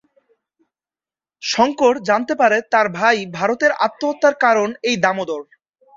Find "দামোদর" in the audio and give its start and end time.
5.03-5.41